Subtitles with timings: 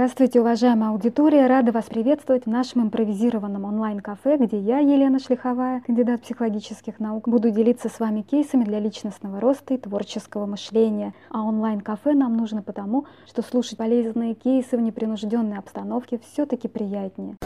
[0.00, 1.46] Здравствуйте, уважаемая аудитория!
[1.46, 7.50] Рада вас приветствовать в нашем импровизированном онлайн-кафе, где я, Елена Шлиховая, кандидат психологических наук, буду
[7.50, 11.12] делиться с вами кейсами для личностного роста и творческого мышления.
[11.28, 17.36] А онлайн-кафе нам нужно потому, что слушать полезные кейсы в непринужденной обстановке все-таки приятнее.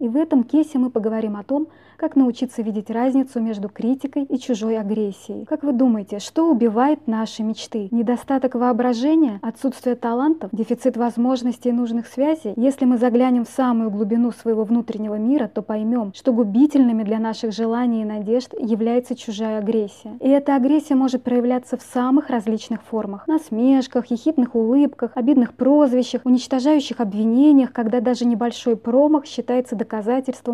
[0.00, 4.38] И в этом кейсе мы поговорим о том, как научиться видеть разницу между критикой и
[4.38, 5.44] чужой агрессией.
[5.46, 7.88] Как вы думаете, что убивает наши мечты?
[7.90, 12.52] Недостаток воображения, отсутствие талантов, дефицит возможностей и нужных связей?
[12.54, 17.52] Если мы заглянем в самую глубину своего внутреннего мира, то поймем, что губительными для наших
[17.52, 20.16] желаний и надежд является чужая агрессия.
[20.20, 23.26] И эта агрессия может проявляться в самых различных формах.
[23.26, 29.87] Насмешках, ехидных улыбках, обидных прозвищах, уничтожающих обвинениях, когда даже небольшой промах считается доказательством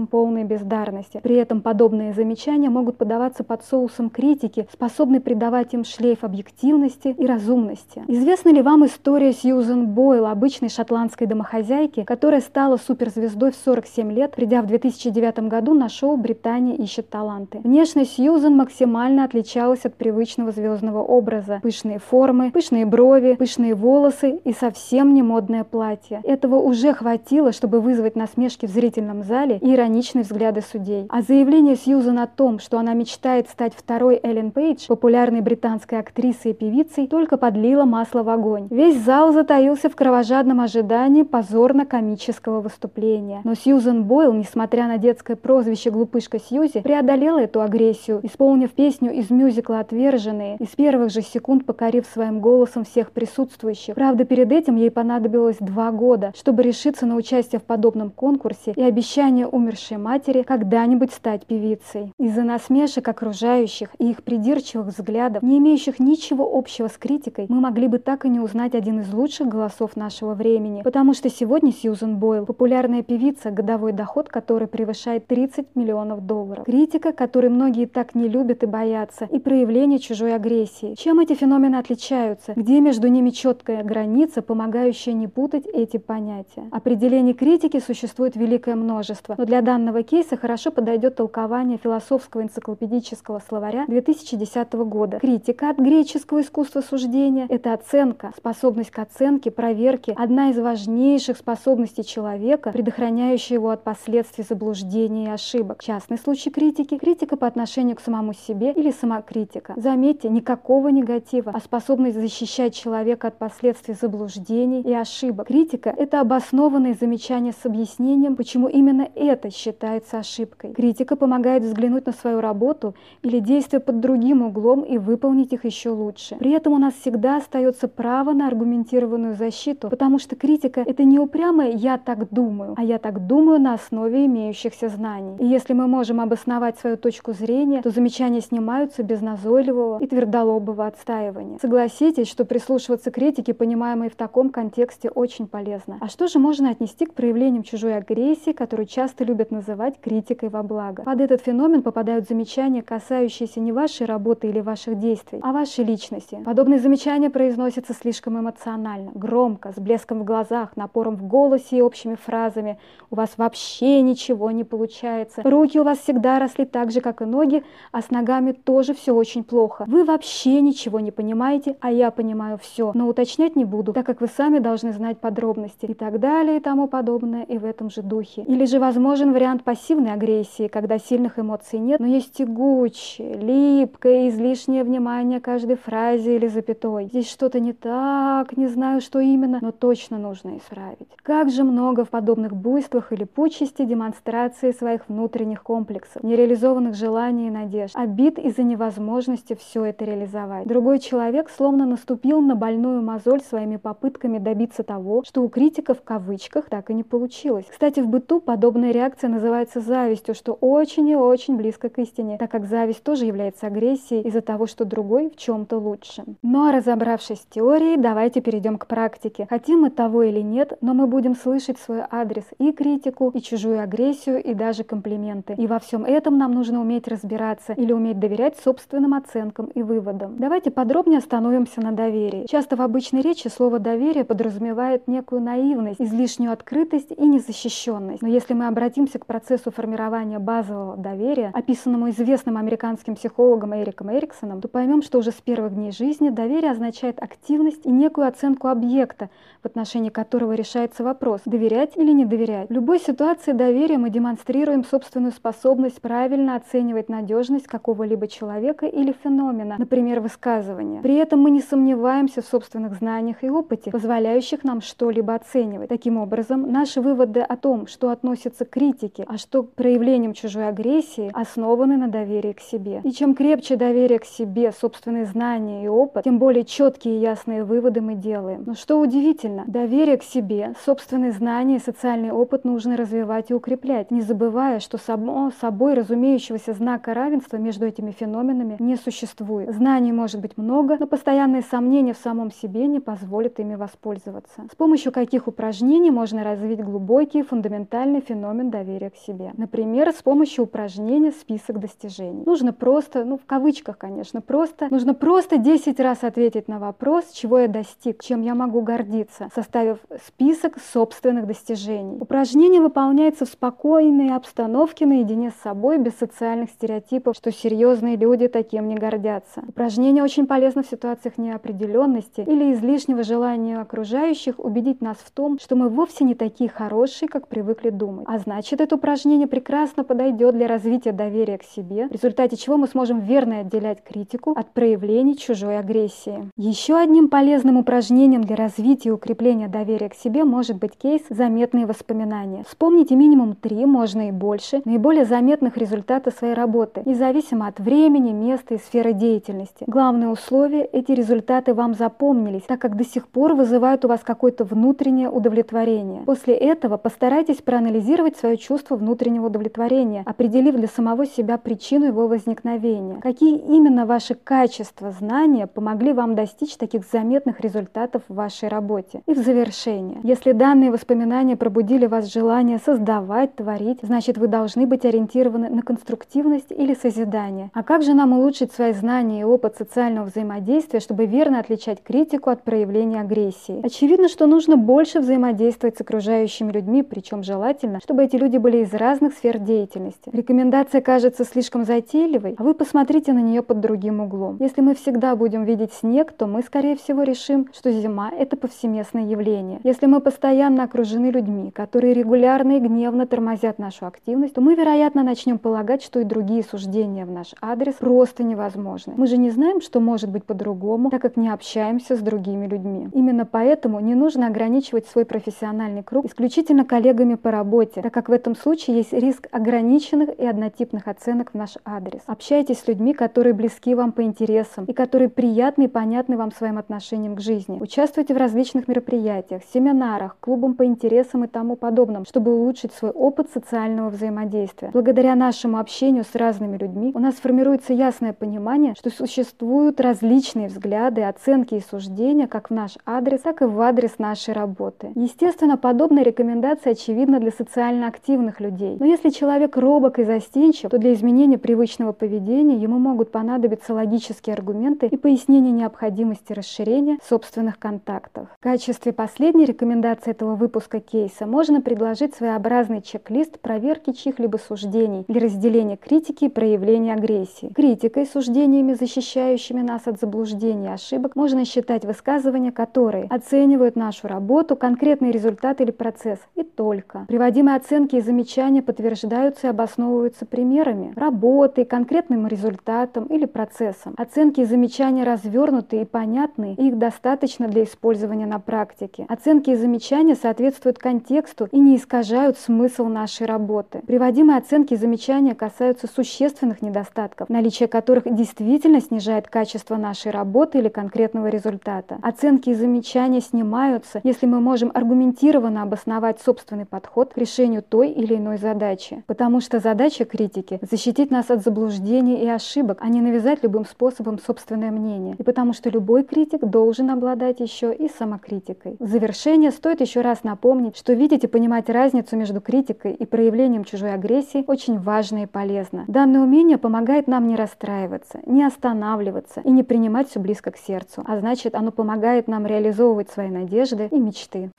[0.07, 1.21] полной бездарности.
[1.23, 7.27] При этом подобные замечания могут подаваться под соусом критики, способной придавать им шлейф объективности и
[7.27, 8.05] разумности.
[8.07, 14.37] Известна ли вам история Сьюзен Бойл, обычной шотландской домохозяйки, которая стала суперзвездой в 47 лет,
[14.37, 17.59] придя в 2009 году на шоу «Британия ищет таланты».
[17.65, 21.59] Внешность Сьюзен максимально отличалась от привычного звездного образа.
[21.63, 26.21] Пышные формы, пышные брови, пышные волосы и совсем не модное платье.
[26.23, 31.07] Этого уже хватило, чтобы вызвать насмешки в зрительном зале и ироничные взгляды судей.
[31.09, 36.53] А заявление Сьюзан о том, что она мечтает стать второй Эллен Пейдж, популярной британской актрисой
[36.53, 38.69] и певицей, только подлило масло в огонь.
[38.71, 43.41] Весь зал затаился в кровожадном ожидании позорно-комического выступления.
[43.45, 49.31] Но Сьюзан Бойл, несмотря на детское прозвище «Глупышка Сьюзи», преодолела эту агрессию, исполнив песню из
[49.31, 53.95] мюзикла «Отверженные» и с первых же секунд покорив своим голосом всех присутствующих.
[53.95, 58.83] Правда, перед этим ей понадобилось два года, чтобы решиться на участие в подобном конкурсе и
[59.15, 62.13] обещание умершей матери когда-нибудь стать певицей.
[62.19, 67.87] Из-за насмешек окружающих и их придирчивых взглядов, не имеющих ничего общего с критикой, мы могли
[67.87, 70.83] бы так и не узнать один из лучших голосов нашего времени.
[70.83, 76.65] Потому что сегодня Сьюзен Бойл– популярная певица, годовой доход которой превышает 30 миллионов долларов.
[76.65, 80.95] Критика, которой многие так не любят и боятся, и проявление чужой агрессии.
[80.97, 82.55] Чем эти феномены отличаются?
[82.57, 86.65] Где между ними четкая граница, помогающая не путать эти понятия?
[86.73, 89.04] Определений критики существует великое множество,
[89.37, 95.19] но для данного кейса хорошо подойдет толкование философского энциклопедического словаря 2010 года.
[95.19, 102.05] Критика от греческого искусства суждения– это оценка, способность к оценке, проверке, одна из важнейших способностей
[102.05, 105.83] человека, предохраняющая его от последствий заблуждений и ошибок.
[105.83, 109.75] Частный случай критики– критика по отношению к самому себе или самокритика.
[109.77, 115.49] Заметьте, никакого негатива, а способность защищать человека от последствий заблуждений и ошибок.
[115.49, 120.73] Критика– это обоснованные замечания с объяснением, почему именно это считается ошибкой.
[120.73, 125.91] Критика помогает взглянуть на свою работу или действия под другим углом и выполнить их еще
[125.91, 126.37] лучше.
[126.37, 131.19] При этом у нас всегда остается право на аргументированную защиту, потому что критика– это не
[131.19, 135.37] упрямое «я так думаю», а «я так думаю» на основе имеющихся знаний.
[135.39, 140.87] И если мы можем обосновать свою точку зрения, то замечания снимаются без назойливого и твердолобого
[140.87, 141.59] отстаивания.
[141.61, 145.99] Согласитесь, что прислушиваться к критике, понимаемой в таком контексте, очень полезно.
[146.01, 148.53] А что же можно отнести к проявлениям чужой агрессии,
[148.85, 151.03] которую часто любят называть критикой во благо?
[151.03, 156.39] Под этот феномен попадают замечания, касающиеся не вашей работы или ваших действий, а вашей личности.
[156.45, 162.15] Подобные замечания произносятся слишком эмоционально, громко, с блеском в глазах, напором в голосе и общими
[162.15, 162.79] фразами.
[163.11, 165.43] У вас вообще ничего не получается.
[165.45, 167.63] Руки у вас всегда росли так же, как и ноги,
[167.93, 169.85] а с ногами тоже все очень плохо.
[169.87, 172.93] Вы вообще ничего не понимаете, а я понимаю все.
[172.95, 176.61] Но уточнять не буду, так как вы сами должны знать подробности и так далее и
[176.61, 178.43] тому подобное и в этом же духе.
[178.43, 184.85] Или же возможен вариант пассивной агрессии, когда сильных эмоций нет, но есть тягучее, липкое, излишнее
[184.85, 187.07] внимание каждой фразе или запятой.
[187.07, 191.09] Здесь что-то не так, не знаю, что именно, но точно нужно исправить.
[191.23, 197.51] Как же много в подобных буйствах или пучести демонстрации своих внутренних комплексов, нереализованных желаний и
[197.51, 200.67] надежд, обид из-за невозможности все это реализовать.
[200.67, 206.03] Другой человек словно наступил на больную мозоль своими попытками добиться того, что у критиков в
[206.05, 207.67] кавычках так и не получилось.
[207.71, 212.53] Кстати, в быту подобная реакция называется завистью, что очень и очень близко к истине, так
[212.53, 216.23] как зависть тоже является агрессией из-за того, что другой в чем-то лучше.
[216.43, 219.49] Ну а разобравшись с теорией, давайте перейдем к практике.
[219.51, 223.83] Хотим мы того или нет, но мы будем слышать свой адрес и критику, и чужую
[223.83, 225.55] агрессию, и даже комплименты.
[225.59, 230.37] И во всем этом нам нужно уметь разбираться или уметь доверять собственным оценкам и выводам.
[230.39, 232.47] Давайте подробнее остановимся на доверии.
[232.49, 238.23] Часто в обычной речи слово «доверие» подразумевает некую наивность, излишнюю открытость и незащищенность.
[238.23, 244.15] Но если Если мы обратимся к процессу формирования базового доверия, описанному известным американским психологом Эриком
[244.15, 248.69] Эриксоном, то поймем, что уже с первых дней жизни доверие означает активность и некую оценку
[248.69, 249.31] объекта,
[249.63, 252.69] в отношении которого решается вопрос, доверять или не доверять.
[252.69, 259.77] В любой ситуации доверия мы демонстрируем собственную способность правильно оценивать надежность какого-либо человека или феномена,
[259.79, 261.01] например, высказывания.
[261.01, 265.89] При этом мы не сомневаемся в собственных знаниях и опыте, позволяющих нам что-либо оценивать.
[265.89, 270.69] Таким образом, наши выводы о том, что относится к критике, а что к проявлениям чужой
[270.69, 273.01] агрессии, основаны на доверии к себе.
[273.05, 277.65] И чем крепче доверие к себе, собственные знания и опыт, тем более четкие и ясные
[277.65, 278.65] выводы мы делаем.
[278.67, 284.11] Но что удивительно, доверие к себе, собственные знания и социальный опыт нужно развивать и укреплять,
[284.11, 289.75] не забывая, что само собой разумеющегося знака равенства между этими феноменами не существует.
[289.75, 294.63] Знаний может быть много, но постоянные сомнения в самом себе не позволят ими воспользоваться.
[294.71, 299.53] С помощью каких упражнений можно развить глубокий фундаментальный феномен доверия к себе?
[299.57, 302.43] Например, с помощью упражнения «Список достижений».
[302.45, 307.59] Нужно просто, ну в кавычках, конечно, просто, нужно просто 10 раз ответить на вопрос, чего
[307.59, 312.19] я достиг, чем я могу гордиться, составив список собственных достижений.
[312.21, 318.89] Упражнение выполняется в спокойной обстановке наедине с собой, без социальных стереотипов, что серьезные люди таким
[318.89, 319.63] не гордятся.
[319.69, 325.77] Упражнение очень полезно в ситуациях неопределенности или излишнего желания окружающих убедить нас в том, что
[325.77, 328.14] мы вовсе не такие хорошие, как привыкли думать.
[328.27, 332.87] А значит, это упражнение прекрасно подойдет для развития доверия к себе, в результате чего мы
[332.87, 336.51] сможем верно отделять критику от проявлений чужой агрессии.
[336.57, 341.87] Еще одним полезным упражнением для развития и укрепления доверия к себе может быть кейс «Заметные
[341.87, 342.65] воспоминания».
[342.67, 348.75] Вспомните минимум три, можно и больше, наиболее заметных результатов своей работы, независимо от времени, места
[348.75, 349.85] и сферы деятельности.
[349.87, 354.65] Главное условие– эти результаты вам запомнились, так как до сих пор вызывают у вас какое-то
[354.65, 356.23] внутреннее удовлетворение.
[356.23, 358.04] После этого постарайтесь проанализировать
[358.37, 363.21] свое чувство внутреннего удовлетворения, определив для самого себя причину его возникновения.
[363.21, 369.23] Какие именно ваши качества, знания помогли вам достичь таких заметных результатов в вашей работе?
[369.27, 370.21] И в завершение.
[370.23, 376.71] Если данные воспоминания пробудили вас желание создавать, творить, значит вы должны быть ориентированы на конструктивность
[376.71, 377.71] или созидание.
[377.75, 382.51] А как же нам улучшить свои знания и опыт социального взаимодействия, чтобы верно отличать критику
[382.51, 383.81] от проявления агрессии?
[383.85, 388.93] Очевидно, что нужно больше взаимодействовать с окружающими людьми, причем желательно, чтобы эти люди были из
[388.93, 390.31] разных сфер деятельности.
[390.33, 394.57] Рекомендация кажется слишком затейливой, а вы посмотрите на нее под другим углом.
[394.61, 399.25] Если мы всегда будем видеть снег, то мы, скорее всего, решим, что зима– это повсеместное
[399.25, 399.81] явление.
[399.85, 405.23] Если мы постоянно окружены людьми, которые регулярно и гневно тормозят нашу активность, то мы, вероятно,
[405.23, 409.15] начнем полагать, что и другие суждения в наш адрес просто невозможны.
[409.17, 413.09] Мы же не знаем, что может быть по-другому, так как не общаемся с другими людьми.
[413.13, 418.33] Именно поэтому не нужно ограничивать свой профессиональный круг исключительно коллегами по работе, так как в
[418.33, 422.23] этом случае есть риск ограниченных и однотипных оценок в наш адрес.
[422.27, 426.79] Общайтесь с людьми, которые близки вам по интересам и которые приятны и понятны вам своим
[426.79, 427.79] отношением к жизни.
[427.81, 433.51] Участвуйте в различных мероприятиях, семинарах, клубам по интересам и тому подобном, чтобы улучшить свой опыт
[433.53, 434.91] социального взаимодействия.
[434.93, 441.23] Благодаря нашему общению с разными людьми у нас формируется ясное понимание, что существуют различные взгляды,
[441.23, 445.13] оценки и суждения как в наш адрес, так и в адрес нашей работы.
[445.15, 448.97] Естественно, подобная рекомендация очевидна для социально активных людей.
[449.01, 454.55] Но если человек робок и застенчив, то для изменения привычного поведения ему могут понадобиться логические
[454.55, 458.49] аргументы и пояснение необходимости расширения собственных контактов.
[458.61, 465.41] В качестве последней рекомендации этого выпуска кейса можно предложить своеобразный чек-лист проверки чьих-либо суждений для
[465.41, 467.73] разделения критики и проявления агрессии.
[467.75, 474.77] Критикой, суждениями, защищающими нас от заблуждений и ошибок, можно считать высказывания, которые оценивают нашу работу,
[474.77, 477.25] конкретный результат или процесс, и только.
[477.55, 484.15] Приводимые оценки и замечания подтверждаются и обосновываются примерами работы, конкретным результатом или процессом.
[484.17, 489.25] Оценки и замечания развернуты и понятны, и их достаточно для использования на практике.
[489.29, 494.01] Оценки и замечания соответствуют контексту и не искажают смысл нашей работы.
[494.05, 500.89] Приводимые оценки и замечания касаются существенных недостатков, наличие которых действительно снижает качество нашей работы или
[500.89, 502.19] конкретного результата.
[502.21, 508.37] Оценки и замечания снимаются, если мы можем аргументированно обосновать собственный подход к решению той или
[508.37, 509.23] иной задачи.
[509.27, 514.39] Потому что задача критики– защитить нас от заблуждений и ошибок, а не навязать любым способом
[514.39, 515.37] собственное мнение.
[515.39, 518.97] И потому что любой критик должен обладать еще и самокритикой.
[518.99, 523.85] В завершение стоит еще раз напомнить, что видеть и понимать разницу между критикой и проявлением
[523.85, 526.05] чужой агрессии очень важно и полезно.
[526.09, 531.23] Данное умение помогает нам не расстраиваться, не останавливаться и не принимать все близко к сердцу,
[531.27, 534.71] а значит оно помогает нам реализовывать свои надежды и мечты.